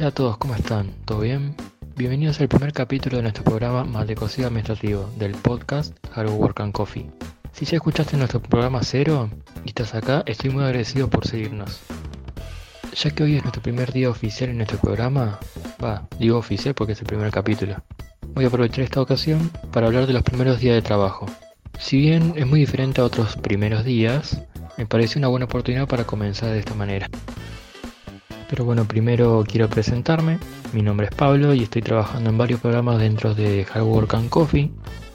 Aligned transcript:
Hola 0.00 0.08
a 0.08 0.12
todos, 0.12 0.38
¿cómo 0.38 0.54
están? 0.54 0.94
¿Todo 1.04 1.20
bien? 1.20 1.54
Bienvenidos 1.94 2.40
al 2.40 2.48
primer 2.48 2.72
capítulo 2.72 3.18
de 3.18 3.22
nuestro 3.24 3.44
programa 3.44 3.84
Maldecosido 3.84 4.48
Administrativo 4.48 5.10
del 5.18 5.32
podcast 5.32 5.94
Hard 6.14 6.30
Work 6.30 6.58
and 6.62 6.72
Coffee. 6.72 7.10
Si 7.52 7.66
ya 7.66 7.76
escuchaste 7.76 8.16
nuestro 8.16 8.40
programa 8.40 8.82
cero 8.82 9.28
y 9.62 9.68
estás 9.68 9.94
acá, 9.94 10.22
estoy 10.24 10.48
muy 10.48 10.64
agradecido 10.64 11.10
por 11.10 11.26
seguirnos. 11.26 11.82
Ya 12.96 13.10
que 13.10 13.24
hoy 13.24 13.36
es 13.36 13.42
nuestro 13.42 13.60
primer 13.60 13.92
día 13.92 14.08
oficial 14.08 14.48
en 14.48 14.56
nuestro 14.56 14.78
programa, 14.78 15.38
va, 15.84 16.08
digo 16.18 16.38
oficial 16.38 16.72
porque 16.72 16.94
es 16.94 17.00
el 17.00 17.06
primer 17.06 17.30
capítulo, 17.30 17.76
voy 18.28 18.46
a 18.46 18.48
aprovechar 18.48 18.84
esta 18.84 19.02
ocasión 19.02 19.50
para 19.70 19.88
hablar 19.88 20.06
de 20.06 20.14
los 20.14 20.22
primeros 20.22 20.60
días 20.60 20.76
de 20.76 20.80
trabajo. 20.80 21.26
Si 21.78 21.98
bien 21.98 22.32
es 22.36 22.46
muy 22.46 22.60
diferente 22.60 23.02
a 23.02 23.04
otros 23.04 23.36
primeros 23.36 23.84
días, 23.84 24.40
me 24.78 24.86
parece 24.86 25.18
una 25.18 25.28
buena 25.28 25.44
oportunidad 25.44 25.86
para 25.86 26.04
comenzar 26.04 26.52
de 26.52 26.60
esta 26.60 26.74
manera. 26.74 27.06
Pero 28.50 28.64
bueno, 28.64 28.84
primero 28.84 29.44
quiero 29.46 29.68
presentarme. 29.68 30.40
Mi 30.72 30.82
nombre 30.82 31.06
es 31.06 31.14
Pablo 31.14 31.54
y 31.54 31.62
estoy 31.62 31.82
trabajando 31.82 32.30
en 32.30 32.36
varios 32.36 32.60
programas 32.60 32.98
dentro 32.98 33.32
de 33.32 33.64
Hard 33.72 33.84
Work 33.84 34.14
and 34.14 34.28
Coffee, 34.28 34.72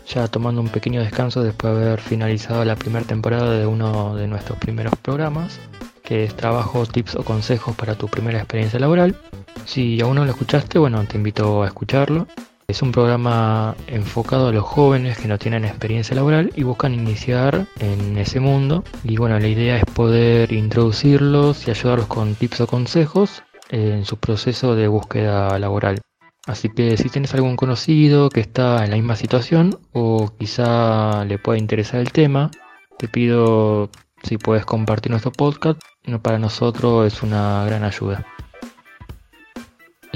ya 0.07 0.29
tomando 0.29 0.61
un 0.61 0.69
pequeño 0.69 1.01
descanso 1.01 1.43
después 1.43 1.75
de 1.75 1.85
haber 1.85 1.99
finalizado 1.99 2.63
la 2.63 2.77
primera 2.77 3.05
temporada 3.05 3.59
de 3.59 3.67
uno 3.67 4.15
de 4.15 4.27
nuestros 4.27 4.57
primeros 4.57 4.95
programas, 5.01 5.59
que 6.01 6.23
es 6.23 6.33
Trabajo, 6.33 6.85
Tips 6.85 7.15
o 7.15 7.25
Consejos 7.25 7.75
para 7.75 7.95
tu 7.95 8.07
primera 8.07 8.37
experiencia 8.37 8.79
laboral. 8.79 9.17
Si 9.65 9.99
aún 9.99 10.15
no 10.15 10.23
lo 10.23 10.31
escuchaste, 10.31 10.79
bueno, 10.79 11.03
te 11.03 11.17
invito 11.17 11.63
a 11.63 11.67
escucharlo. 11.67 12.27
Es 12.67 12.81
un 12.81 12.91
programa 12.91 13.75
enfocado 13.85 14.47
a 14.47 14.51
los 14.51 14.63
jóvenes 14.63 15.19
que 15.19 15.27
no 15.27 15.37
tienen 15.37 15.65
experiencia 15.65 16.15
laboral 16.15 16.51
y 16.55 16.63
buscan 16.63 16.95
iniciar 16.95 17.67
en 17.79 18.17
ese 18.17 18.39
mundo. 18.39 18.83
Y 19.03 19.17
bueno, 19.17 19.39
la 19.39 19.47
idea 19.47 19.77
es 19.77 19.85
poder 19.85 20.51
introducirlos 20.51 21.67
y 21.67 21.71
ayudarlos 21.71 22.07
con 22.07 22.33
tips 22.33 22.61
o 22.61 22.67
consejos 22.67 23.43
en 23.69 24.03
su 24.03 24.17
proceso 24.17 24.75
de 24.75 24.87
búsqueda 24.87 25.59
laboral. 25.59 26.01
Así 26.47 26.69
que 26.69 26.97
si 26.97 27.09
tienes 27.09 27.33
algún 27.35 27.55
conocido 27.55 28.29
que 28.29 28.39
está 28.39 28.83
en 28.83 28.89
la 28.89 28.97
misma 28.97 29.15
situación 29.15 29.77
o 29.93 30.31
quizá 30.37 31.23
le 31.25 31.37
pueda 31.37 31.59
interesar 31.59 31.99
el 31.99 32.11
tema, 32.11 32.49
te 32.97 33.07
pido 33.07 33.89
si 34.23 34.37
puedes 34.37 34.65
compartir 34.65 35.11
nuestro 35.11 35.31
podcast. 35.31 35.79
Para 36.21 36.39
nosotros 36.39 37.11
es 37.13 37.21
una 37.21 37.63
gran 37.65 37.83
ayuda. 37.83 38.25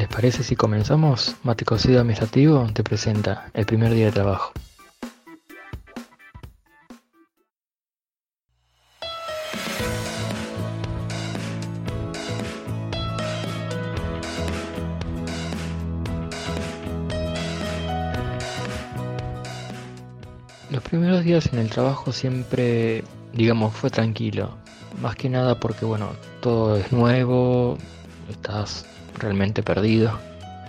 ¿Les 0.10 0.16
parece 0.16 0.44
si 0.44 0.56
comenzamos? 0.56 1.36
Mate 1.44 1.66
Cocido 1.66 2.02
Administrativo 2.02 2.68
te 2.74 2.84
presenta 2.84 3.52
el 3.54 3.68
primer 3.68 3.94
día 3.94 4.08
de 4.08 4.12
trabajo. 4.12 4.52
Los 20.72 20.82
primeros 20.82 21.24
días 21.24 21.54
en 21.54 21.60
el 21.60 21.70
trabajo 21.70 22.12
siempre, 22.12 23.04
digamos, 23.34 23.76
fue 23.76 23.92
tranquilo. 23.92 24.58
Más 25.04 25.16
que 25.16 25.30
nada 25.30 25.60
porque, 25.60 25.86
bueno, 25.86 26.10
todo 26.42 26.78
es 26.78 26.92
nuevo, 26.92 27.78
estás 28.28 28.86
realmente 29.20 29.64
perdido. 29.64 30.12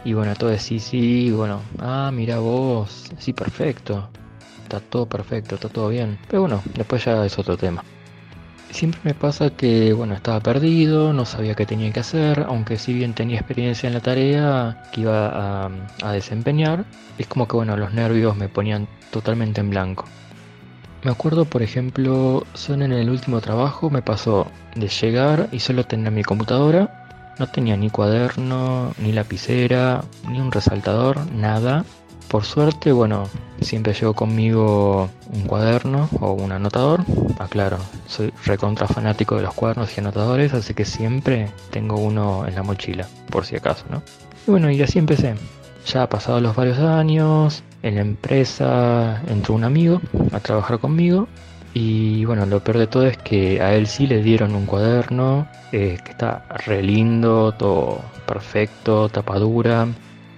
Y 0.04 0.14
bueno, 0.14 0.34
todo 0.34 0.50
es 0.50 0.62
sí, 0.62 0.80
sí, 0.80 1.30
bueno, 1.30 1.60
ah, 1.78 2.10
mira 2.12 2.38
vos, 2.38 3.10
sí, 3.18 3.32
perfecto. 3.32 4.08
Está 4.62 4.80
todo 4.80 5.06
perfecto, 5.06 5.56
está 5.56 5.68
todo 5.68 5.88
bien. 5.88 6.18
Pero 6.28 6.42
bueno, 6.42 6.62
después 6.74 7.04
ya 7.04 7.24
es 7.26 7.38
otro 7.38 7.56
tema. 7.56 7.84
Siempre 8.70 9.00
me 9.02 9.14
pasa 9.14 9.50
que, 9.50 9.92
bueno, 9.92 10.14
estaba 10.14 10.40
perdido, 10.40 11.12
no 11.12 11.24
sabía 11.24 11.54
qué 11.54 11.66
tenía 11.66 11.92
que 11.92 12.00
hacer, 12.00 12.46
aunque 12.48 12.78
si 12.78 12.94
bien 12.94 13.14
tenía 13.14 13.38
experiencia 13.38 13.88
en 13.88 13.94
la 13.94 14.00
tarea 14.00 14.84
que 14.92 15.02
iba 15.02 15.26
a, 15.26 15.70
a 16.02 16.12
desempeñar, 16.12 16.84
es 17.18 17.26
como 17.26 17.48
que, 17.48 17.56
bueno, 17.56 17.76
los 17.76 17.92
nervios 17.92 18.36
me 18.36 18.48
ponían 18.48 18.86
totalmente 19.10 19.60
en 19.60 19.70
blanco. 19.70 20.04
Me 21.02 21.10
acuerdo, 21.10 21.46
por 21.46 21.62
ejemplo, 21.62 22.46
solo 22.54 22.84
en 22.84 22.92
el 22.92 23.10
último 23.10 23.40
trabajo 23.40 23.90
me 23.90 24.02
pasó 24.02 24.46
de 24.76 24.88
llegar 24.88 25.48
y 25.50 25.58
solo 25.58 25.84
tener 25.84 26.12
mi 26.12 26.22
computadora 26.22 26.99
no 27.40 27.46
tenía 27.46 27.74
ni 27.74 27.88
cuaderno, 27.88 28.92
ni 28.98 29.12
lapicera, 29.12 30.04
ni 30.28 30.40
un 30.40 30.52
resaltador, 30.52 31.18
nada. 31.32 31.86
Por 32.28 32.44
suerte, 32.44 32.92
bueno, 32.92 33.28
siempre 33.62 33.94
llevo 33.94 34.12
conmigo 34.12 35.08
un 35.32 35.42
cuaderno 35.46 36.08
o 36.20 36.32
un 36.32 36.52
anotador. 36.52 37.00
Aclaro, 37.38 37.78
ah, 37.80 37.98
soy 38.06 38.30
recontra 38.44 38.86
fanático 38.86 39.36
de 39.36 39.42
los 39.42 39.54
cuadernos 39.54 39.96
y 39.96 40.00
anotadores, 40.00 40.52
así 40.52 40.74
que 40.74 40.84
siempre 40.84 41.50
tengo 41.70 41.96
uno 41.96 42.46
en 42.46 42.54
la 42.54 42.62
mochila, 42.62 43.08
por 43.30 43.46
si 43.46 43.56
acaso, 43.56 43.86
¿no? 43.90 44.02
Y 44.46 44.50
bueno, 44.50 44.70
y 44.70 44.82
así 44.82 44.98
empecé. 44.98 45.34
Ya 45.86 46.06
pasado 46.10 46.42
los 46.42 46.54
varios 46.54 46.78
años, 46.78 47.62
en 47.82 47.94
la 47.94 48.02
empresa 48.02 49.22
entró 49.28 49.54
un 49.54 49.64
amigo 49.64 50.02
a 50.30 50.40
trabajar 50.40 50.78
conmigo 50.78 51.26
y 51.72 52.24
bueno, 52.24 52.46
lo 52.46 52.60
peor 52.60 52.78
de 52.78 52.86
todo 52.86 53.06
es 53.06 53.16
que 53.16 53.60
a 53.60 53.74
él 53.74 53.86
sí 53.86 54.06
le 54.06 54.22
dieron 54.22 54.54
un 54.54 54.66
cuaderno 54.66 55.46
eh, 55.72 55.98
que 56.02 56.10
está 56.10 56.42
re 56.66 56.82
lindo, 56.82 57.52
todo 57.52 58.00
perfecto, 58.26 59.08
tapadura, 59.08 59.86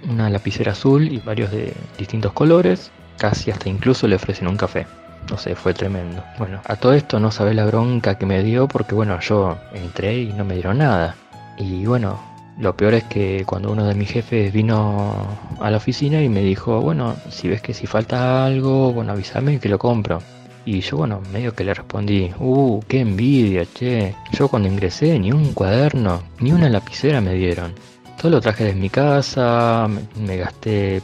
una 0.09 0.29
lapicera 0.29 0.73
azul 0.73 1.11
y 1.11 1.19
varios 1.19 1.51
de 1.51 1.75
distintos 1.99 2.33
colores. 2.33 2.91
Casi 3.19 3.51
hasta 3.51 3.69
incluso 3.69 4.07
le 4.09 4.17
ofrecen 4.17 4.49
un 4.49 4.57
café. 4.57 4.87
No 5.31 5.39
sé, 5.39 5.55
fue 5.55 5.73
tremendo. 5.73 6.23
Bueno, 6.39 6.61
a 6.67 6.77
todo 6.77 6.93
esto 6.93 7.21
no 7.21 7.31
sabés 7.31 7.55
la 7.55 7.65
bronca 7.65 8.17
que 8.17 8.27
me 8.27 8.43
dio 8.43 8.69
porque 8.69 8.95
bueno, 8.95 9.19
yo 9.21 9.57
entré 9.73 10.19
y 10.19 10.33
no 10.33 10.45
me 10.45 10.55
dieron 10.55 10.79
nada. 10.79 11.15
Y 11.57 11.87
bueno, 11.87 12.19
lo 12.59 12.77
peor 12.77 12.95
es 12.95 13.05
que 13.05 13.45
cuando 13.47 13.73
uno 13.73 13.87
de 13.87 13.95
mis 13.95 14.11
jefes 14.11 14.53
vino 14.53 15.15
a 15.61 15.71
la 15.71 15.77
oficina 15.79 16.21
y 16.21 16.29
me 16.29 16.43
dijo, 16.43 16.81
bueno, 16.81 17.17
si 17.31 17.49
ves 17.49 17.63
que 17.63 17.73
si 17.73 17.87
falta 17.87 18.45
algo, 18.45 18.93
bueno, 18.93 19.13
avísame 19.13 19.59
que 19.61 19.69
lo 19.69 19.79
compro. 19.79 20.21
Y 20.65 20.81
yo, 20.81 20.99
bueno, 20.99 21.21
medio 21.33 21.55
que 21.55 21.65
le 21.65 21.75
respondí, 21.75 22.31
uh, 22.39 22.81
qué 22.87 23.01
envidia, 23.01 23.67
che. 23.75 24.15
Yo 24.33 24.49
cuando 24.49 24.69
ingresé 24.69 25.19
ni 25.19 25.33
un 25.33 25.53
cuaderno, 25.53 26.23
ni 26.39 26.53
una 26.53 26.69
lapicera 26.69 27.21
me 27.21 27.35
dieron. 27.35 27.75
Todo 28.21 28.31
lo 28.31 28.41
traje 28.41 28.65
de 28.65 28.75
mi 28.75 28.89
casa, 28.89 29.89
me, 30.21 30.37
gasté, 30.37 31.03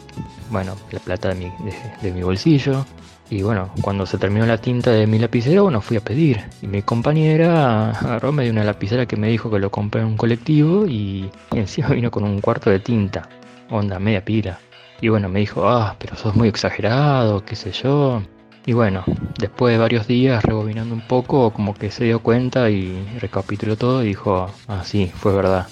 bueno, 0.50 0.76
la 0.92 1.00
plata 1.00 1.30
de 1.30 1.34
mi, 1.34 1.52
de, 2.02 2.12
mi 2.12 2.22
bolsillo. 2.22 2.86
Y 3.30 3.42
bueno, 3.42 3.70
cuando 3.82 4.06
se 4.06 4.16
terminó 4.16 4.46
la 4.46 4.58
tinta 4.58 4.92
de 4.92 5.06
mi 5.06 5.18
lapicera, 5.18 5.62
bueno, 5.62 5.80
fui 5.80 5.96
a 5.96 6.00
pedir. 6.00 6.40
Y 6.62 6.68
mi 6.68 6.82
compañera 6.82 7.90
agarró, 7.90 8.30
me 8.30 8.48
una 8.48 8.62
lapicera 8.62 9.06
que 9.06 9.16
me 9.16 9.28
dijo 9.28 9.50
que 9.50 9.58
lo 9.58 9.70
compré 9.70 10.02
en 10.02 10.06
un 10.06 10.16
colectivo 10.16 10.86
y, 10.86 11.30
y 11.52 11.58
encima 11.58 11.88
vino 11.88 12.12
con 12.12 12.22
un 12.22 12.40
cuarto 12.40 12.70
de 12.70 12.78
tinta. 12.78 13.28
Onda, 13.70 13.98
media 13.98 14.24
pila. 14.24 14.60
Y 15.00 15.08
bueno, 15.08 15.28
me 15.28 15.40
dijo, 15.40 15.68
ah, 15.68 15.96
pero 15.98 16.16
sos 16.16 16.36
muy 16.36 16.48
exagerado, 16.48 17.44
qué 17.44 17.56
sé 17.56 17.72
yo. 17.72 18.22
Y 18.68 18.74
bueno, 18.74 19.02
después 19.38 19.72
de 19.72 19.78
varios 19.78 20.06
días 20.06 20.44
rebobinando 20.44 20.94
un 20.94 21.00
poco, 21.00 21.54
como 21.54 21.72
que 21.72 21.90
se 21.90 22.04
dio 22.04 22.20
cuenta 22.20 22.68
y 22.68 23.02
recapituló 23.18 23.76
todo 23.76 24.04
y 24.04 24.08
dijo, 24.08 24.50
ah, 24.66 24.82
sí, 24.84 25.10
fue 25.14 25.34
verdad. 25.34 25.66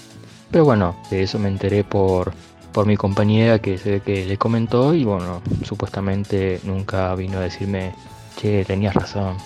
Pero 0.49 0.65
bueno, 0.65 0.97
de 1.11 1.21
eso 1.21 1.37
me 1.37 1.47
enteré 1.47 1.83
por, 1.83 2.33
por 2.71 2.87
mi 2.87 2.97
compañera 2.97 3.59
que 3.59 3.77
se 3.77 3.91
ve 3.91 3.99
que 3.99 4.25
le 4.25 4.37
comentó 4.37 4.95
y 4.95 5.03
bueno, 5.03 5.43
supuestamente 5.63 6.59
nunca 6.63 7.13
vino 7.13 7.37
a 7.37 7.41
decirme, 7.41 7.93
che, 8.35 8.65
tenías 8.65 8.95
razón. 8.95 9.37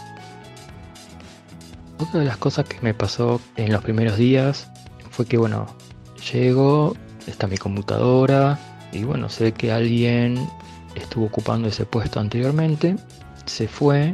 Otra 1.99 2.21
de 2.21 2.27
las 2.27 2.37
cosas 2.37 2.63
que 2.63 2.79
me 2.79 2.93
pasó 2.93 3.41
en 3.57 3.73
los 3.73 3.83
primeros 3.83 4.15
días 4.15 4.71
fue 5.09 5.25
que 5.25 5.35
bueno, 5.35 5.65
llego, 6.31 6.95
está 7.27 7.47
mi 7.47 7.57
computadora 7.57 8.57
y 8.93 9.03
bueno, 9.03 9.27
sé 9.27 9.51
que 9.51 9.73
alguien 9.73 10.39
estuvo 10.95 11.25
ocupando 11.25 11.67
ese 11.67 11.85
puesto 11.85 12.21
anteriormente 12.21 12.95
se 13.51 13.67
fue 13.67 14.13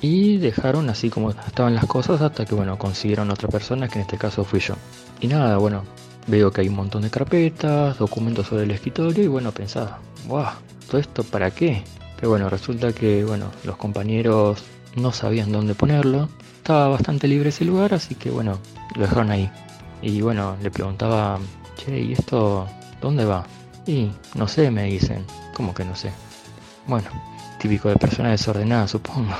y 0.00 0.38
dejaron 0.38 0.88
así 0.88 1.10
como 1.10 1.30
estaban 1.30 1.74
las 1.74 1.86
cosas 1.86 2.22
hasta 2.22 2.46
que 2.46 2.54
bueno 2.54 2.78
consiguieron 2.78 3.30
otra 3.30 3.48
persona 3.48 3.88
que 3.88 3.96
en 3.96 4.02
este 4.02 4.16
caso 4.16 4.44
fui 4.44 4.60
yo. 4.60 4.74
Y 5.20 5.26
nada 5.26 5.58
bueno 5.58 5.84
veo 6.26 6.50
que 6.50 6.62
hay 6.62 6.68
un 6.68 6.76
montón 6.76 7.02
de 7.02 7.10
carpetas 7.10 7.98
documentos 7.98 8.46
sobre 8.46 8.62
el 8.62 8.70
escritorio 8.70 9.24
y 9.24 9.26
bueno 9.26 9.52
pensaba 9.52 9.98
wow 10.28 10.46
todo 10.88 11.00
esto 11.00 11.24
para 11.24 11.50
qué 11.50 11.82
pero 12.16 12.30
bueno 12.30 12.48
resulta 12.48 12.92
que 12.92 13.24
bueno 13.24 13.50
los 13.64 13.76
compañeros 13.76 14.62
no 14.96 15.12
sabían 15.12 15.52
dónde 15.52 15.74
ponerlo. 15.74 16.28
Estaba 16.56 16.88
bastante 16.88 17.26
libre 17.26 17.48
ese 17.48 17.64
lugar 17.64 17.94
así 17.94 18.14
que 18.14 18.30
bueno 18.30 18.58
lo 18.94 19.02
dejaron 19.02 19.30
ahí. 19.30 19.50
Y 20.02 20.20
bueno 20.20 20.56
le 20.62 20.70
preguntaba 20.70 21.38
che 21.76 21.98
y 21.98 22.12
esto 22.12 22.66
dónde 23.00 23.24
va 23.24 23.44
y 23.86 24.10
no 24.34 24.46
sé 24.46 24.70
me 24.70 24.84
dicen. 24.84 25.24
¿cómo 25.54 25.74
que 25.74 25.84
no 25.84 25.94
sé 25.94 26.10
bueno 26.86 27.10
típico 27.60 27.88
de 27.88 27.96
persona 27.96 28.30
desordenada, 28.30 28.88
supongo. 28.88 29.34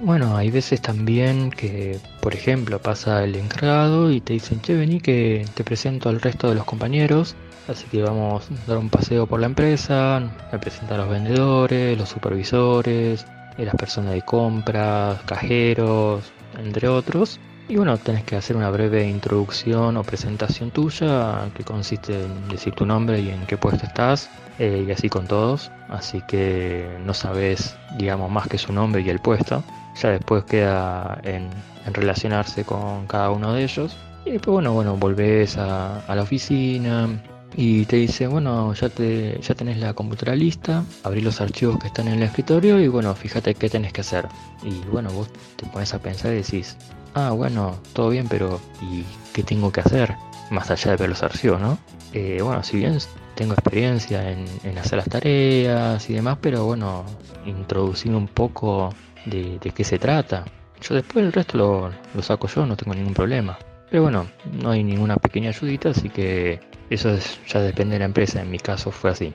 Bueno, 0.00 0.36
hay 0.36 0.50
veces 0.50 0.80
también 0.80 1.50
que, 1.50 1.98
por 2.20 2.34
ejemplo, 2.34 2.78
pasa 2.80 3.24
el 3.24 3.34
encargado 3.34 4.12
y 4.12 4.20
te 4.20 4.34
dicen, 4.34 4.60
che, 4.60 4.74
vení 4.74 5.00
que 5.00 5.44
te 5.54 5.64
presento 5.64 6.08
al 6.08 6.20
resto 6.20 6.48
de 6.48 6.54
los 6.54 6.64
compañeros, 6.64 7.34
así 7.66 7.86
que 7.90 8.02
vamos 8.02 8.48
a 8.50 8.68
dar 8.68 8.78
un 8.78 8.90
paseo 8.90 9.26
por 9.26 9.40
la 9.40 9.46
empresa, 9.46 10.20
me 10.52 10.58
presenta 10.60 10.94
a 10.94 10.98
los 10.98 11.08
vendedores, 11.08 11.98
los 11.98 12.08
supervisores, 12.08 13.26
las 13.56 13.74
personas 13.74 14.12
de 14.12 14.22
compras, 14.22 15.20
cajeros, 15.26 16.22
entre 16.56 16.86
otros. 16.86 17.40
Y 17.68 17.76
bueno, 17.76 17.98
tenés 17.98 18.24
que 18.24 18.34
hacer 18.34 18.56
una 18.56 18.70
breve 18.70 19.06
introducción 19.06 19.98
o 19.98 20.02
presentación 20.02 20.70
tuya 20.70 21.50
que 21.54 21.64
consiste 21.64 22.24
en 22.24 22.48
decir 22.48 22.72
tu 22.72 22.86
nombre 22.86 23.20
y 23.20 23.28
en 23.28 23.44
qué 23.46 23.58
puesto 23.58 23.84
estás 23.84 24.30
eh, 24.58 24.86
y 24.88 24.90
así 24.90 25.10
con 25.10 25.26
todos. 25.26 25.70
Así 25.90 26.22
que 26.26 26.88
no 27.04 27.12
sabes, 27.12 27.76
digamos, 27.98 28.30
más 28.30 28.48
que 28.48 28.56
su 28.56 28.72
nombre 28.72 29.02
y 29.02 29.10
el 29.10 29.18
puesto. 29.18 29.62
Ya 30.00 30.08
después 30.08 30.44
queda 30.44 31.20
en, 31.24 31.50
relacionarse 31.92 32.64
con 32.64 33.06
cada 33.06 33.30
uno 33.30 33.52
de 33.52 33.64
ellos. 33.64 33.94
Y 34.24 34.30
después, 34.30 34.54
bueno, 34.54 34.72
bueno, 34.72 34.96
volvés 34.96 35.58
a, 35.58 36.02
la 36.08 36.22
oficina, 36.22 37.06
y 37.54 37.84
te 37.84 37.96
dice, 37.96 38.28
bueno, 38.28 38.72
ya, 38.72 38.88
te, 38.88 39.40
ya 39.40 39.54
tenés 39.54 39.78
la 39.78 39.92
computadora 39.92 40.36
lista, 40.36 40.84
abrí 41.02 41.20
los 41.20 41.40
archivos 41.40 41.78
que 41.78 41.88
están 41.88 42.08
en 42.08 42.14
el 42.14 42.22
escritorio 42.22 42.78
y 42.78 42.88
bueno, 42.88 43.14
fíjate 43.14 43.54
qué 43.54 43.68
tenés 43.68 43.92
que 43.92 44.02
hacer. 44.02 44.26
Y 44.62 44.86
bueno, 44.90 45.10
vos 45.10 45.28
te 45.56 45.66
pones 45.66 45.92
a 45.92 45.98
pensar 45.98 46.32
y 46.32 46.36
decís, 46.36 46.76
ah, 47.14 47.30
bueno, 47.30 47.78
todo 47.92 48.10
bien, 48.10 48.26
pero 48.28 48.60
¿y 48.80 49.04
qué 49.32 49.42
tengo 49.42 49.72
que 49.72 49.80
hacer? 49.80 50.14
Más 50.50 50.70
allá 50.70 50.92
de 50.92 50.96
ver 50.96 51.08
los 51.10 51.22
archivos, 51.22 51.60
¿no? 51.60 51.78
Eh, 52.12 52.40
bueno, 52.42 52.62
si 52.62 52.78
bien 52.78 52.98
tengo 53.34 53.52
experiencia 53.52 54.30
en, 54.30 54.78
hacer 54.78 54.98
las 54.98 55.08
tareas 55.08 56.08
y 56.08 56.14
demás, 56.14 56.38
pero 56.40 56.64
bueno, 56.64 57.04
introducir 57.44 58.14
un 58.14 58.28
poco 58.28 58.94
de, 59.26 59.58
qué 59.74 59.84
se 59.84 59.98
trata. 59.98 60.44
Yo 60.80 60.94
después 60.94 61.24
el 61.24 61.32
resto 61.32 61.58
lo, 61.58 61.90
lo 62.14 62.22
saco 62.22 62.48
yo, 62.48 62.64
no 62.66 62.76
tengo 62.76 62.94
ningún 62.94 63.14
problema. 63.14 63.58
Pero 63.90 64.02
bueno, 64.02 64.28
no 64.60 64.70
hay 64.70 64.84
ninguna 64.84 65.16
pequeña 65.16 65.50
ayudita, 65.50 65.90
así 65.90 66.08
que 66.08 66.60
eso 66.90 67.16
ya 67.46 67.60
depende 67.60 67.94
de 67.94 68.00
la 68.00 68.04
empresa, 68.06 68.40
en 68.40 68.50
mi 68.50 68.58
caso 68.58 68.90
fue 68.90 69.10
así. 69.10 69.32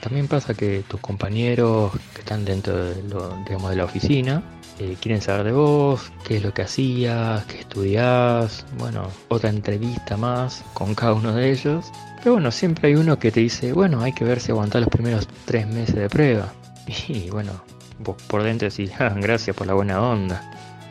También 0.00 0.28
pasa 0.28 0.54
que 0.54 0.82
tus 0.88 0.98
compañeros 1.00 1.92
que 2.14 2.20
están 2.20 2.44
dentro 2.44 2.74
de, 2.76 3.02
digamos, 3.44 3.70
de 3.70 3.76
la 3.76 3.84
oficina 3.84 4.42
eh, 4.80 4.96
quieren 4.98 5.20
saber 5.20 5.44
de 5.44 5.52
vos, 5.52 6.10
qué 6.26 6.38
es 6.38 6.42
lo 6.42 6.54
que 6.54 6.62
hacías, 6.62 7.44
qué 7.44 7.60
estudiás, 7.60 8.64
bueno, 8.78 9.08
otra 9.28 9.50
entrevista 9.50 10.16
más 10.16 10.64
con 10.72 10.94
cada 10.94 11.12
uno 11.12 11.34
de 11.34 11.50
ellos. 11.50 11.92
Pero 12.18 12.32
bueno, 12.32 12.50
siempre 12.50 12.88
hay 12.88 12.94
uno 12.94 13.18
que 13.18 13.30
te 13.30 13.40
dice, 13.40 13.74
bueno, 13.74 14.00
hay 14.00 14.14
que 14.14 14.24
ver 14.24 14.40
si 14.40 14.52
aguantás 14.52 14.80
los 14.80 14.88
primeros 14.88 15.28
tres 15.44 15.66
meses 15.66 15.96
de 15.96 16.08
prueba. 16.08 16.52
Y 17.08 17.28
bueno, 17.28 17.52
vos 17.98 18.16
por 18.26 18.42
dentro 18.42 18.70
decís, 18.70 18.90
ah, 18.98 19.14
gracias 19.14 19.54
por 19.54 19.66
la 19.66 19.74
buena 19.74 20.00
onda. 20.00 20.42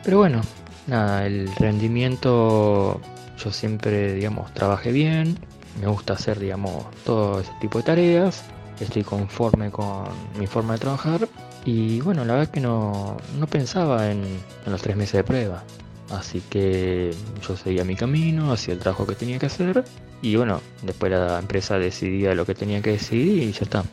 Pero 0.04 0.18
bueno, 0.18 0.40
nada, 0.86 1.26
el 1.26 1.52
rendimiento 1.56 3.00
yo 3.42 3.50
siempre, 3.50 4.14
digamos, 4.14 4.54
trabajé 4.54 4.92
bien, 4.92 5.36
me 5.80 5.88
gusta 5.88 6.12
hacer, 6.12 6.38
digamos, 6.38 6.86
todo 7.04 7.40
ese 7.40 7.50
tipo 7.60 7.78
de 7.78 7.84
tareas, 7.84 8.44
estoy 8.84 9.04
conforme 9.04 9.70
con 9.70 10.04
mi 10.38 10.46
forma 10.46 10.74
de 10.74 10.80
trabajar 10.80 11.28
y 11.64 12.00
bueno, 12.00 12.24
la 12.24 12.34
verdad 12.34 12.50
que 12.50 12.60
no, 12.60 13.16
pensaba 13.50 14.10
en, 14.10 14.22
los 14.66 14.80
tres 14.80 14.96
meses 14.96 15.14
de 15.14 15.24
prueba. 15.24 15.62
Así 16.10 16.42
que 16.50 17.14
yo 17.46 17.56
seguía 17.56 17.84
mi 17.84 17.94
camino, 17.94 18.52
hacía 18.52 18.74
el 18.74 18.80
trabajo 18.80 19.06
que 19.06 19.14
tenía 19.14 19.38
que 19.38 19.46
hacer 19.46 19.84
y 20.22 20.34
bueno, 20.36 20.60
después 20.82 21.12
la 21.12 21.38
empresa 21.38 21.78
decidía 21.78 22.34
lo 22.34 22.44
que 22.44 22.54
tenía 22.54 22.82
que 22.82 22.92
decidir 22.92 23.44
y 23.44 23.52
ya 23.52 23.60
está. 23.62 23.84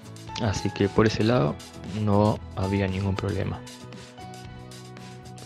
Así 0.42 0.70
que 0.72 0.90
por 0.90 1.06
ese 1.06 1.24
lado 1.24 1.56
no 2.04 2.40
había 2.56 2.88
ningún 2.88 3.16
problema. 3.16 3.60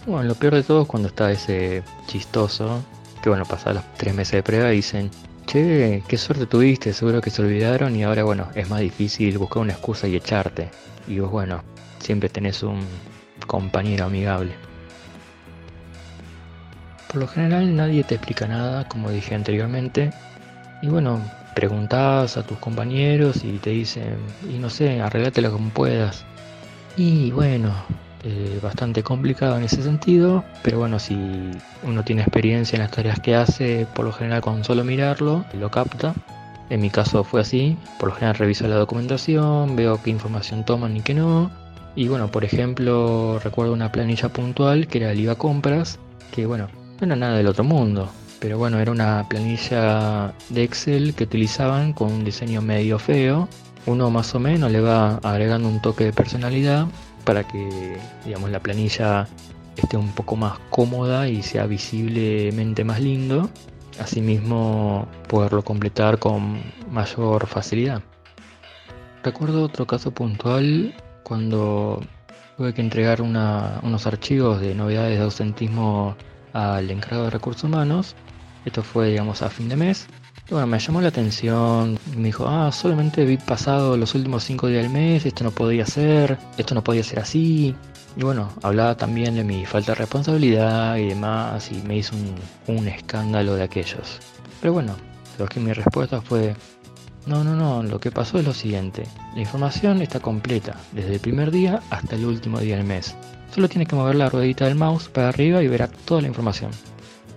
Bueno, 0.06 0.24
lo 0.24 0.36
peor 0.36 0.56
de 0.56 0.64
todo 0.64 0.84
es 0.84 0.88
cuando 0.88 1.10
está 1.10 1.32
ese 1.32 1.84
chistoso 2.08 2.82
que 3.22 3.30
bueno, 3.30 3.46
pasados 3.46 3.76
los 3.76 3.94
tres 3.98 4.14
meses 4.14 4.34
de 4.34 4.44
prueba 4.44 4.70
dicen, 4.70 5.12
che, 5.52 6.02
qué 6.08 6.18
suerte 6.18 6.46
tuviste, 6.46 6.94
seguro 6.94 7.20
que 7.20 7.30
se 7.30 7.42
olvidaron 7.42 7.94
y 7.94 8.04
ahora 8.04 8.24
bueno, 8.24 8.48
es 8.56 8.70
más 8.70 8.80
difícil 8.80 9.38
buscar 9.38 9.64
una 9.64 9.74
excusa 9.74 10.08
y 10.08 10.16
echarte. 10.16 10.70
Y 11.08 11.20
vos 11.20 11.30
bueno, 11.30 11.62
siempre 12.00 12.30
tenés 12.30 12.64
un 12.64 12.80
compañero 13.48 14.06
amigable. 14.06 14.54
Por 17.08 17.18
lo 17.18 17.28
general 17.28 17.76
nadie 17.76 18.06
te 18.06 18.16
explica 18.16 18.48
nada, 18.48 18.88
como 18.88 19.12
dije 19.12 19.36
anteriormente. 19.36 20.14
Y 20.82 20.88
bueno, 20.88 21.20
preguntás 21.54 22.38
a 22.38 22.44
tus 22.44 22.58
compañeros 22.60 23.44
y 23.44 23.58
te 23.58 23.72
dicen, 23.72 24.20
y 24.50 24.58
no 24.58 24.70
sé, 24.70 25.02
arreglátelo 25.02 25.52
como 25.52 25.70
puedas. 25.72 26.24
Y 26.96 27.32
bueno, 27.32 27.74
eh, 28.24 28.60
bastante 28.62 29.02
complicado 29.02 29.58
en 29.58 29.64
ese 29.64 29.82
sentido, 29.82 30.44
pero 30.62 30.78
bueno, 30.78 31.00
si 31.00 31.16
uno 31.84 32.04
tiene 32.04 32.22
experiencia 32.22 32.76
en 32.76 32.84
las 32.84 32.92
tareas 32.92 33.20
que 33.20 33.36
hace, 33.36 33.88
por 33.96 34.06
lo 34.06 34.12
general 34.12 34.42
con 34.42 34.64
solo 34.64 34.84
mirarlo, 34.84 35.44
lo 35.54 35.72
capta. 35.72 36.14
En 36.70 36.82
mi 36.82 36.90
caso 36.92 37.24
fue 37.24 37.42
así, 37.42 37.78
por 38.00 38.10
lo 38.10 38.16
general 38.16 38.36
reviso 38.36 38.68
la 38.68 38.76
documentación, 38.76 39.76
veo 39.76 40.02
qué 40.04 40.12
información 40.12 40.64
toman 40.64 40.96
y 40.98 41.02
qué 41.02 41.16
no. 41.16 41.50
Y 41.96 42.08
bueno, 42.08 42.30
por 42.30 42.46
ejemplo, 42.46 43.40
recuerdo 43.44 43.74
una 43.74 43.92
planilla 43.92 44.30
puntual 44.30 44.88
que 44.88 45.00
era 45.00 45.12
el 45.12 45.20
IVA 45.20 45.36
compras, 45.36 45.98
que 46.32 46.46
bueno, 46.46 46.68
no 47.00 47.06
era 47.08 47.16
nada 47.16 47.38
del 47.38 47.48
otro 47.48 47.64
mundo, 47.64 48.12
pero 48.40 48.60
bueno, 48.60 48.80
era 48.80 48.92
una 48.92 49.28
planilla 49.28 50.32
de 50.50 50.64
Excel 50.64 51.16
que 51.16 51.24
utilizaban 51.24 51.92
con 51.94 52.12
un 52.12 52.24
diseño 52.24 52.62
medio 52.62 53.00
feo. 53.00 53.50
Uno 53.88 54.12
más 54.12 54.36
o 54.36 54.40
menos 54.40 54.72
le 54.72 54.80
va 54.80 55.16
agregando 55.24 55.68
un 55.68 55.82
toque 55.82 56.04
de 56.04 56.14
personalidad 56.14 56.86
para 57.22 57.44
que 57.44 57.98
digamos 58.26 58.50
la 58.52 58.60
planilla 58.60 59.28
esté 59.76 59.98
un 59.98 60.12
poco 60.12 60.36
más 60.36 60.60
cómoda 60.70 61.28
y 61.28 61.42
sea 61.42 61.66
visiblemente 61.66 62.84
más 62.84 63.00
lindo. 63.00 63.50
Asimismo 64.00 65.08
poderlo 65.28 65.64
completar 65.64 66.18
con 66.20 66.62
mayor 66.90 67.48
facilidad. 67.48 68.02
Recuerdo 69.24 69.64
otro 69.64 69.86
caso 69.86 70.12
puntual 70.12 70.96
cuando 71.24 72.02
tuve 72.58 72.74
que 72.74 72.82
entregar 72.82 73.22
unos 73.22 74.08
archivos 74.08 74.60
de 74.62 74.74
novedades 74.76 75.18
de 75.18 75.24
docentismo 75.24 76.16
al 76.54 76.90
encargado 76.90 77.26
de 77.26 77.30
recursos 77.30 77.64
humanos. 77.64 78.16
Esto 78.66 78.84
fue 78.84 79.10
digamos 79.10 79.42
a 79.42 79.50
fin 79.50 79.70
de 79.70 79.76
mes 79.76 80.08
bueno, 80.52 80.68
me 80.68 80.80
llamó 80.80 81.00
la 81.00 81.08
atención, 81.08 81.98
me 82.18 82.26
dijo, 82.26 82.46
ah, 82.46 82.72
solamente 82.74 83.24
vi 83.24 83.38
pasado 83.38 83.96
los 83.96 84.14
últimos 84.16 84.44
cinco 84.44 84.68
días 84.68 84.84
del 84.84 84.92
mes, 84.92 85.26
esto 85.26 85.46
no 85.46 85.52
podía 85.52 85.86
ser, 85.86 86.38
esto 86.58 86.76
no 86.76 86.84
podía 86.84 87.04
ser 87.04 87.20
así. 87.20 87.74
Y 88.18 88.24
bueno, 88.24 88.50
hablaba 88.62 88.98
también 88.98 89.36
de 89.36 89.46
mi 89.46 89.66
falta 89.66 89.94
de 89.94 90.00
responsabilidad 90.00 90.98
y 90.98 91.08
demás, 91.08 91.72
y 91.72 91.82
me 91.84 91.96
hizo 91.98 92.16
un, 92.68 92.88
escándalo 92.88 93.56
de 93.56 93.64
aquellos. 93.64 94.20
Pero 94.60 94.74
bueno, 94.74 94.98
lo 95.40 95.46
que 95.46 95.62
mi 95.62 95.72
respuesta 95.72 96.22
fue, 96.22 96.54
no, 97.26 97.46
no, 97.46 97.56
no, 97.56 97.82
lo 97.82 98.02
que 98.02 98.12
pasó 98.12 98.38
es 98.38 98.46
lo 98.46 98.54
siguiente, 98.54 99.04
la 99.34 99.40
información 99.40 100.02
está 100.02 100.20
completa, 100.20 100.76
desde 100.92 101.14
el 101.14 101.20
primer 101.22 101.52
día 101.52 101.82
hasta 101.90 102.16
el 102.16 102.26
último 102.26 102.60
día 102.60 102.76
del 102.76 102.86
mes. 102.86 103.16
Solo 103.56 103.70
tiene 103.70 103.86
que 103.86 103.96
mover 103.96 104.16
la 104.16 104.30
ruedita 104.30 104.66
del 104.66 104.76
mouse 104.76 105.08
para 105.08 105.30
arriba 105.30 105.64
y 105.64 105.70
verá 105.70 105.88
toda 105.88 106.22
la 106.22 106.28
información. 106.28 106.72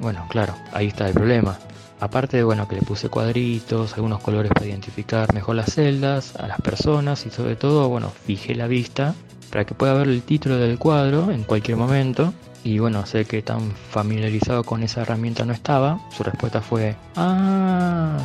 Bueno, 0.01 0.27
claro, 0.29 0.57
ahí 0.73 0.89
está 0.89 1.07
el 1.07 1.15
problema. 1.15 1.57
Aparte 2.05 2.37
de 2.37 2.45
bueno 2.45 2.69
que 2.69 2.77
le 2.77 2.83
puse 2.83 3.09
cuadritos, 3.09 3.95
algunos 3.95 4.21
colores 4.21 4.53
para 4.53 4.67
identificar 4.67 5.33
mejor 5.33 5.57
las 5.57 5.73
celdas, 5.73 6.37
a 6.37 6.47
las 6.47 6.61
personas 6.61 7.25
y 7.25 7.31
sobre 7.31 7.57
todo 7.57 7.89
bueno 7.89 8.13
fijé 8.27 8.55
la 8.55 8.67
vista 8.67 9.15
para 9.51 9.65
que 9.65 9.75
pueda 9.75 9.95
ver 9.95 10.09
el 10.09 10.23
título 10.23 10.59
del 10.59 10.79
cuadro 10.79 11.31
en 11.31 11.45
cualquier 11.45 11.79
momento. 11.79 12.35
Y 12.63 12.79
bueno, 12.79 13.07
sé 13.07 13.25
que 13.25 13.41
tan 13.41 13.71
familiarizado 13.71 14.65
con 14.65 14.83
esa 14.83 15.01
herramienta 15.01 15.47
no 15.47 15.55
estaba. 15.55 15.99
Su 16.15 16.25
respuesta 16.25 16.61
fue, 16.61 16.95
ah, 17.17 18.19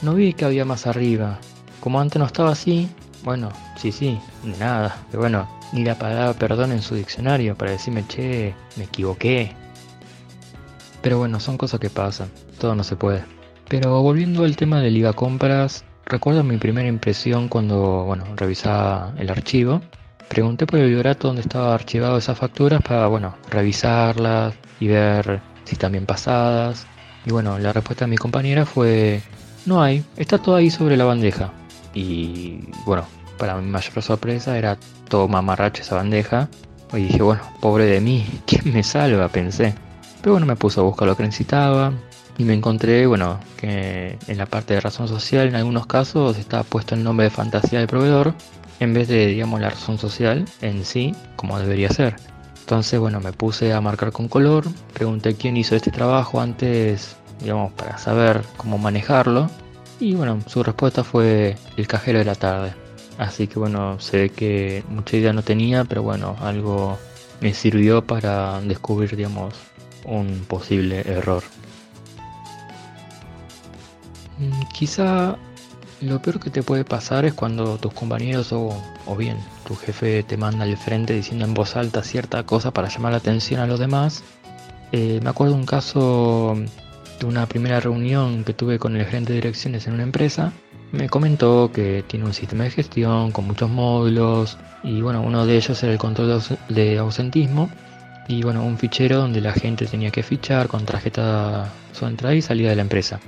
no 0.00 0.14
vi 0.14 0.32
que 0.32 0.46
había 0.46 0.64
más 0.64 0.86
arriba. 0.86 1.38
Como 1.80 2.00
antes 2.00 2.18
no 2.18 2.24
estaba 2.24 2.52
así, 2.52 2.88
bueno, 3.22 3.50
sí, 3.76 3.92
sí, 3.92 4.18
nada. 4.58 4.96
Pero 5.10 5.20
bueno, 5.20 5.46
ni 5.74 5.84
la 5.84 5.98
palabra 5.98 6.32
perdón 6.32 6.72
en 6.72 6.80
su 6.80 6.94
diccionario 6.94 7.54
para 7.54 7.72
decirme, 7.72 8.06
che, 8.06 8.54
me 8.76 8.84
equivoqué. 8.84 9.54
Pero 11.02 11.18
bueno, 11.18 11.40
son 11.40 11.56
cosas 11.56 11.80
que 11.80 11.90
pasan, 11.90 12.28
todo 12.58 12.74
no 12.74 12.84
se 12.84 12.96
puede. 12.96 13.24
Pero 13.68 14.02
volviendo 14.02 14.44
al 14.44 14.56
tema 14.56 14.80
del 14.80 14.96
IVA 14.96 15.12
compras, 15.12 15.84
recuerdo 16.04 16.42
mi 16.42 16.56
primera 16.56 16.88
impresión 16.88 17.48
cuando, 17.48 18.04
bueno, 18.04 18.24
revisaba 18.36 19.14
el 19.16 19.30
archivo. 19.30 19.80
Pregunté 20.28 20.66
por 20.66 20.80
el 20.80 20.88
liberato 20.88 21.28
donde 21.28 21.42
estaba 21.42 21.74
archivado 21.74 22.18
esas 22.18 22.38
facturas 22.38 22.82
para, 22.82 23.06
bueno, 23.06 23.36
revisarlas 23.48 24.54
y 24.78 24.88
ver 24.88 25.40
si 25.64 25.74
están 25.74 25.92
bien 25.92 26.06
pasadas. 26.06 26.86
Y 27.24 27.30
bueno, 27.30 27.58
la 27.58 27.72
respuesta 27.72 28.04
de 28.04 28.10
mi 28.10 28.16
compañera 28.16 28.66
fue, 28.66 29.22
no 29.66 29.82
hay, 29.82 30.04
está 30.16 30.38
todo 30.38 30.56
ahí 30.56 30.70
sobre 30.70 30.96
la 30.96 31.04
bandeja. 31.04 31.52
Y 31.94 32.60
bueno, 32.86 33.04
para 33.38 33.56
mi 33.56 33.68
mayor 33.68 34.02
sorpresa 34.02 34.58
era 34.58 34.76
todo 35.08 35.28
mamarracho 35.28 35.82
esa 35.82 35.96
bandeja. 35.96 36.48
Y 36.92 37.04
dije, 37.04 37.22
bueno, 37.22 37.42
pobre 37.60 37.86
de 37.86 38.00
mí, 38.00 38.26
¿quién 38.46 38.72
me 38.72 38.82
salva? 38.82 39.28
Pensé. 39.28 39.74
Pero 40.20 40.32
bueno, 40.32 40.46
me 40.46 40.56
puse 40.56 40.80
a 40.80 40.82
buscar 40.82 41.08
lo 41.08 41.16
que 41.16 41.22
necesitaba 41.22 41.92
y 42.38 42.44
me 42.44 42.54
encontré, 42.54 43.06
bueno, 43.06 43.38
que 43.56 44.18
en 44.26 44.38
la 44.38 44.46
parte 44.46 44.74
de 44.74 44.80
razón 44.80 45.08
social 45.08 45.48
en 45.48 45.54
algunos 45.54 45.86
casos 45.86 46.36
está 46.38 46.62
puesto 46.62 46.94
el 46.94 47.04
nombre 47.04 47.24
de 47.24 47.30
fantasía 47.30 47.78
del 47.78 47.88
proveedor 47.88 48.34
en 48.80 48.94
vez 48.94 49.08
de, 49.08 49.26
digamos, 49.26 49.60
la 49.60 49.70
razón 49.70 49.98
social 49.98 50.44
en 50.62 50.84
sí, 50.84 51.14
como 51.36 51.58
debería 51.58 51.90
ser. 51.90 52.16
Entonces, 52.60 52.98
bueno, 53.00 53.20
me 53.20 53.32
puse 53.32 53.72
a 53.72 53.80
marcar 53.80 54.12
con 54.12 54.28
color, 54.28 54.64
pregunté 54.94 55.34
quién 55.34 55.56
hizo 55.56 55.74
este 55.76 55.90
trabajo 55.90 56.40
antes, 56.40 57.16
digamos, 57.40 57.72
para 57.72 57.98
saber 57.98 58.42
cómo 58.56 58.78
manejarlo. 58.78 59.50
Y 59.98 60.14
bueno, 60.14 60.38
su 60.46 60.62
respuesta 60.62 61.04
fue 61.04 61.56
el 61.76 61.86
cajero 61.86 62.20
de 62.20 62.24
la 62.24 62.36
tarde. 62.36 62.72
Así 63.18 63.48
que 63.48 63.58
bueno, 63.58 64.00
sé 64.00 64.30
que 64.30 64.82
mucha 64.88 65.16
idea 65.18 65.32
no 65.34 65.42
tenía, 65.42 65.84
pero 65.84 66.02
bueno, 66.02 66.36
algo 66.40 66.96
me 67.42 67.52
sirvió 67.52 68.02
para 68.06 68.60
descubrir, 68.62 69.14
digamos, 69.14 69.54
un 70.04 70.44
posible 70.48 71.00
error. 71.00 71.42
Mm, 74.38 74.62
quizá 74.72 75.36
lo 76.00 76.22
peor 76.22 76.40
que 76.40 76.50
te 76.50 76.62
puede 76.62 76.84
pasar 76.84 77.24
es 77.26 77.34
cuando 77.34 77.76
tus 77.76 77.92
compañeros 77.92 78.52
o, 78.52 78.74
o, 79.06 79.16
bien 79.16 79.36
tu 79.66 79.76
jefe 79.76 80.22
te 80.22 80.36
manda 80.36 80.64
al 80.64 80.76
frente 80.76 81.12
diciendo 81.12 81.44
en 81.44 81.52
voz 81.52 81.76
alta 81.76 82.02
cierta 82.02 82.42
cosa 82.44 82.70
para 82.70 82.88
llamar 82.88 83.12
la 83.12 83.18
atención 83.18 83.60
a 83.60 83.66
los 83.66 83.78
demás. 83.78 84.22
Eh, 84.92 85.20
me 85.22 85.30
acuerdo 85.30 85.54
un 85.54 85.66
caso 85.66 86.56
de 87.20 87.26
una 87.26 87.46
primera 87.46 87.80
reunión 87.80 88.44
que 88.44 88.54
tuve 88.54 88.78
con 88.78 88.96
el 88.96 89.04
gerente 89.04 89.32
de 89.32 89.40
direcciones 89.40 89.86
en 89.86 89.94
una 89.94 90.02
empresa. 90.02 90.52
Me 90.90 91.08
comentó 91.08 91.70
que 91.72 92.02
tiene 92.06 92.24
un 92.24 92.34
sistema 92.34 92.64
de 92.64 92.70
gestión 92.70 93.30
con 93.30 93.46
muchos 93.46 93.70
módulos 93.70 94.58
y 94.82 95.02
bueno, 95.02 95.20
uno 95.20 95.46
de 95.46 95.56
ellos 95.56 95.80
era 95.82 95.92
el 95.92 95.98
control 95.98 96.42
de 96.68 96.98
ausentismo 96.98 97.70
y 98.30 98.44
bueno, 98.44 98.64
un 98.64 98.78
fichero 98.78 99.18
donde 99.18 99.40
la 99.40 99.52
gente 99.52 99.86
tenía 99.86 100.12
que 100.12 100.22
fichar 100.22 100.68
con 100.68 100.84
tarjeta 100.84 101.68
su 101.90 102.06
entrada 102.06 102.32
y 102.32 102.40
salida 102.40 102.70
de 102.70 102.76
la 102.76 102.82
empresa. 102.82 103.18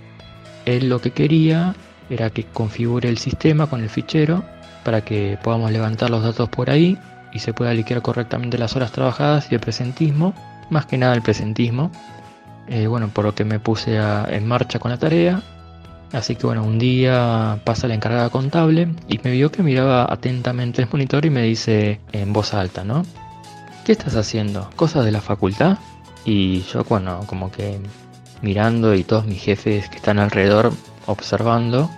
Él 0.65 0.89
lo 0.89 1.01
que 1.01 1.11
quería 1.11 1.75
era 2.09 2.31
que 2.31 2.45
configure 2.45 3.09
el 3.09 3.19
sistema 3.19 3.67
con 3.67 3.81
el 3.81 3.89
fichero 3.89 4.45
para 4.85 5.01
que 5.01 5.39
podamos 5.43 5.73
levantar 5.73 6.09
los 6.09 6.23
datos 6.23 6.49
por 6.49 6.71
ahí 6.71 6.97
y 7.33 7.41
se 7.41 7.53
pueda 7.53 7.75
liquear 7.75 8.01
correctamente 8.01 8.59
las 8.59 8.77
horas 8.77 8.93
trabajadas 8.93 9.51
y 9.51 9.57
el 9.57 9.61
presentismo, 9.61 10.35
más 10.71 10.87
que 10.87 10.99
nada 10.99 11.15
el 11.15 11.23
presentismo. 11.23 11.91
Eh, 12.69 12.87
bueno, 12.87 13.09
por 13.09 13.25
lo 13.25 13.35
que 13.35 13.45
me 13.45 13.59
puse 13.59 13.97
en 13.97 14.47
marcha 14.47 14.79
con 14.79 14.93
la 14.93 14.99
tarea. 14.99 15.43
Así 16.13 16.37
que 16.37 16.47
bueno, 16.47 16.63
un 16.63 16.79
día 16.79 17.59
pasa 17.65 17.89
la 17.89 17.95
encargada 17.95 18.31
contable 18.31 18.89
y 19.09 19.19
me 19.25 19.33
vio 19.33 19.51
que 19.51 19.65
miraba 19.65 20.07
atentamente 20.09 20.81
el 20.81 20.89
monitor 20.93 21.27
y 21.27 21.31
me 21.31 21.43
dice 21.43 21.99
en 22.13 22.33
voz 22.33 22.55
alta, 22.55 22.85
¿no? 22.85 23.03
¿Qué 23.85 23.91
estás 23.91 24.15
haciendo? 24.15 24.71
¿Cosas 24.77 25.05
de 25.05 25.11
la 25.11 25.21
facultad? 25.21 25.79
Y 26.25 26.61
yo, 26.73 26.85
bueno, 26.85 27.21
como 27.27 27.51
que 27.51 27.81
mirando 28.41 28.95
y 28.95 29.03
todos 29.03 29.27
mis 29.27 29.43
jefes 29.43 29.89
que 29.89 29.97
están 29.97 30.21
alrededor 30.21 30.73
observando. 31.07 31.91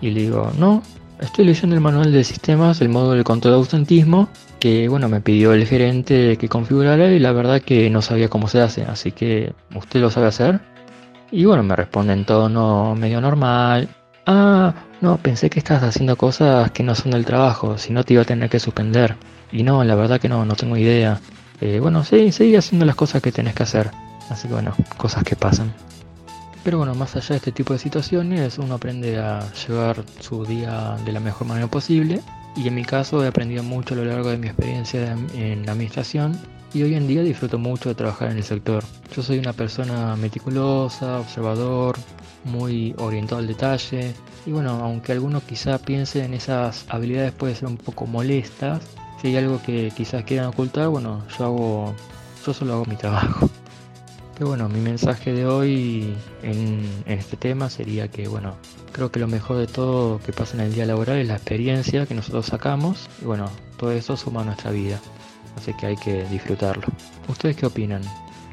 Y 0.00 0.12
le 0.12 0.22
digo, 0.22 0.50
no, 0.56 0.82
estoy 1.20 1.44
leyendo 1.44 1.76
el 1.76 1.82
manual 1.82 2.10
de 2.10 2.24
sistemas, 2.24 2.80
el 2.80 2.88
módulo 2.88 3.18
de 3.18 3.24
control 3.24 3.52
de 3.52 3.58
ausentismo, 3.58 4.30
que 4.58 4.88
bueno, 4.88 5.10
me 5.10 5.20
pidió 5.20 5.52
el 5.52 5.66
gerente 5.66 6.38
que 6.38 6.48
configurara 6.48 7.12
y 7.12 7.18
la 7.18 7.32
verdad 7.32 7.60
que 7.60 7.90
no 7.90 8.00
sabía 8.00 8.30
cómo 8.30 8.48
se 8.48 8.62
hace, 8.62 8.84
así 8.84 9.12
que 9.12 9.52
¿usted 9.74 10.00
lo 10.00 10.10
sabe 10.10 10.28
hacer? 10.28 10.60
Y 11.30 11.44
bueno, 11.44 11.62
me 11.62 11.76
responde 11.76 12.14
en 12.14 12.24
tono 12.24 12.94
medio 12.94 13.20
normal. 13.20 13.90
Ah, 14.24 14.72
no, 15.02 15.18
pensé 15.18 15.50
que 15.50 15.58
estás 15.58 15.82
haciendo 15.82 16.16
cosas 16.16 16.70
que 16.70 16.82
no 16.82 16.94
son 16.94 17.10
del 17.10 17.26
trabajo, 17.26 17.76
si 17.76 17.92
no 17.92 18.04
te 18.04 18.14
iba 18.14 18.22
a 18.22 18.26
tener 18.26 18.48
que 18.48 18.58
suspender. 18.58 19.16
Y 19.52 19.62
no, 19.62 19.84
la 19.84 19.94
verdad 19.94 20.20
que 20.20 20.28
no, 20.28 20.44
no 20.44 20.54
tengo 20.54 20.76
idea. 20.76 21.20
Eh, 21.60 21.78
bueno, 21.80 22.04
sí, 22.04 22.32
seguí 22.32 22.56
haciendo 22.56 22.86
las 22.86 22.96
cosas 22.96 23.22
que 23.22 23.32
tenés 23.32 23.54
que 23.54 23.62
hacer. 23.62 23.90
Así 24.28 24.48
que 24.48 24.54
bueno, 24.54 24.74
cosas 24.96 25.24
que 25.24 25.36
pasan. 25.36 25.72
Pero 26.62 26.78
bueno, 26.78 26.94
más 26.94 27.16
allá 27.16 27.30
de 27.30 27.36
este 27.36 27.52
tipo 27.52 27.72
de 27.72 27.78
situaciones, 27.78 28.58
uno 28.58 28.74
aprende 28.74 29.18
a 29.18 29.40
llevar 29.66 30.04
su 30.20 30.44
día 30.44 30.96
de 31.04 31.12
la 31.12 31.20
mejor 31.20 31.46
manera 31.46 31.66
posible. 31.66 32.20
Y 32.56 32.66
en 32.68 32.74
mi 32.74 32.84
caso 32.84 33.24
he 33.24 33.28
aprendido 33.28 33.62
mucho 33.62 33.94
a 33.94 33.98
lo 33.98 34.04
largo 34.04 34.30
de 34.30 34.36
mi 34.36 34.48
experiencia 34.48 35.16
en 35.34 35.64
la 35.64 35.72
administración 35.72 36.38
y 36.72 36.82
hoy 36.82 36.94
en 36.94 37.06
día 37.06 37.22
disfruto 37.22 37.58
mucho 37.58 37.88
de 37.88 37.94
trabajar 37.94 38.30
en 38.30 38.38
el 38.38 38.44
sector. 38.44 38.84
Yo 39.14 39.22
soy 39.22 39.38
una 39.38 39.52
persona 39.52 40.16
meticulosa, 40.16 41.20
observador, 41.20 41.96
muy 42.44 42.94
orientado 42.98 43.40
al 43.40 43.46
detalle 43.46 44.14
y 44.46 44.52
bueno, 44.52 44.70
aunque 44.82 45.12
algunos 45.12 45.42
quizá 45.42 45.78
piensen 45.78 46.26
en 46.26 46.34
esas 46.34 46.86
habilidades 46.88 47.32
puede 47.32 47.54
ser 47.54 47.68
un 47.68 47.76
poco 47.76 48.06
molestas, 48.06 48.80
si 49.20 49.28
hay 49.28 49.36
algo 49.36 49.60
que 49.62 49.92
quizás 49.94 50.24
quieran 50.24 50.46
ocultar, 50.46 50.88
bueno, 50.88 51.24
yo 51.38 51.44
hago, 51.44 51.94
yo 52.44 52.54
solo 52.54 52.74
hago 52.74 52.84
mi 52.86 52.96
trabajo. 52.96 53.48
Pero 54.34 54.48
bueno, 54.48 54.68
mi 54.70 54.80
mensaje 54.80 55.32
de 55.32 55.44
hoy 55.44 56.14
en, 56.42 56.88
este 57.04 57.36
tema 57.36 57.68
sería 57.68 58.08
que 58.08 58.26
bueno, 58.26 58.56
creo 58.92 59.12
que 59.12 59.20
lo 59.20 59.28
mejor 59.28 59.58
de 59.58 59.66
todo 59.66 60.18
que 60.20 60.32
pasa 60.32 60.56
en 60.56 60.62
el 60.62 60.74
día 60.74 60.86
laboral 60.86 61.18
es 61.18 61.28
la 61.28 61.34
experiencia 61.34 62.06
que 62.06 62.14
nosotros 62.14 62.46
sacamos 62.46 63.10
y 63.20 63.26
bueno, 63.26 63.50
todo 63.76 63.92
eso 63.92 64.16
suma 64.16 64.40
a 64.40 64.44
nuestra 64.44 64.70
vida. 64.70 64.98
Así 65.56 65.74
que 65.74 65.86
hay 65.86 65.96
que 65.96 66.24
disfrutarlo. 66.24 66.86
¿Ustedes 67.28 67.56
qué 67.56 67.66
opinan? 67.66 68.00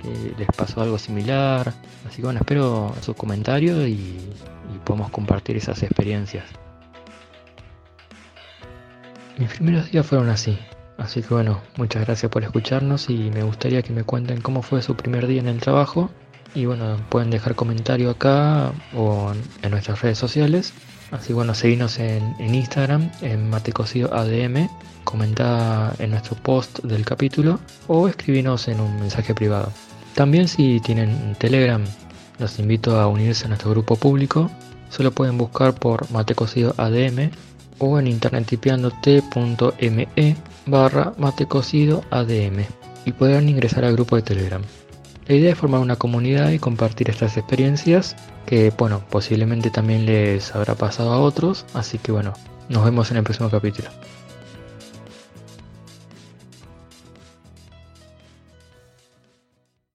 ¿Que 0.02 0.34
¿Les 0.38 0.48
pasó 0.50 0.82
algo 0.82 0.98
similar? 0.98 1.74
Así 2.06 2.18
que 2.18 2.24
bueno, 2.24 2.42
espero 2.42 2.94
sus 3.02 3.16
comentarios 3.16 3.88
y, 3.88 3.94
y 3.94 4.80
podemos 4.84 5.10
compartir 5.12 5.56
esas 5.56 5.82
experiencias. 5.84 6.44
Mis 9.38 9.50
primeros 9.50 9.92
días 9.92 10.06
fueron 10.06 10.30
así. 10.30 10.58
Así 10.98 11.22
que 11.22 11.32
bueno, 11.32 11.62
muchas 11.78 12.06
gracias 12.06 12.32
por 12.32 12.44
escucharnos 12.44 13.10
y 13.10 13.30
me 13.30 13.44
gustaría 13.44 13.84
que 13.84 13.94
me 13.94 14.04
cuenten 14.04 14.42
cómo 14.42 14.64
fue 14.64 14.82
su 14.82 14.96
primer 14.96 15.28
día 15.28 15.40
en 15.40 15.48
el 15.48 15.60
trabajo. 15.60 16.10
Y 16.56 16.66
bueno, 16.66 16.98
pueden 17.10 17.30
dejar 17.30 17.54
comentario 17.54 18.10
acá 18.10 18.72
o 18.96 19.32
en 19.62 19.72
nuestras 19.72 20.02
redes 20.02 20.18
sociales. 20.18 20.74
Así 21.12 21.34
bueno, 21.34 21.54
seguirnos 21.54 22.00
en, 22.00 22.36
Instagram, 22.40 23.12
en 23.22 23.48
Matecocido 23.50 24.12
ADM, 24.14 24.68
en 26.00 26.10
nuestro 26.10 26.36
post 26.38 26.80
del 26.80 27.06
capítulo 27.06 27.60
o 27.88 28.08
escribirnos 28.08 28.68
en 28.68 28.80
un 28.80 29.00
mensaje 29.00 29.36
privado. 29.36 29.72
También 30.16 30.48
si 30.48 30.80
tienen 30.80 31.36
Telegram, 31.38 31.84
los 32.40 32.58
invito 32.58 33.00
a 33.00 33.08
unirse 33.08 33.46
a 33.46 33.50
nuestro 33.50 33.70
grupo 33.70 33.96
público. 33.98 34.50
Solo 34.90 35.12
pueden 35.12 35.38
buscar 35.38 35.76
por 35.76 36.10
Matecocido 36.12 36.74
ADM 36.78 37.30
o 37.80 38.00
en 38.00 38.08
internet 38.08 38.46
tipeando 38.48 38.92
t.me 38.92 40.36
barra 40.66 41.14
matecocido 41.18 42.04
adm 42.10 42.66
y 43.06 43.12
podrán 43.12 43.50
ingresar 43.50 43.86
al 43.86 43.94
grupo 43.94 44.16
de 44.16 44.22
Telegram. 44.22 44.62
La 45.28 45.36
idea 45.36 45.52
es 45.52 45.58
formar 45.58 45.82
una 45.82 45.98
comunidad 45.98 46.52
y 46.52 46.60
compartir 46.60 47.10
estas 47.10 47.38
experiencias 47.38 48.16
que, 48.46 48.72
bueno, 48.78 49.02
posiblemente 49.10 49.70
también 49.70 50.06
les 50.06 50.56
habrá 50.56 50.76
pasado 50.76 51.12
a 51.12 51.20
otros, 51.20 51.66
así 51.74 51.98
que 51.98 52.12
bueno, 52.12 52.34
nos 52.70 52.86
vemos 52.86 53.12
en 53.12 53.18
el 53.18 53.24
próximo 53.24 53.50
capítulo. 53.50 53.90